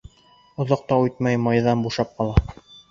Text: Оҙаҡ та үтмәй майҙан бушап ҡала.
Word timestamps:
Оҙаҡ 0.65 0.81
та 0.93 0.99
үтмәй 1.09 1.41
майҙан 1.45 1.87
бушап 1.87 2.21
ҡала. 2.21 2.61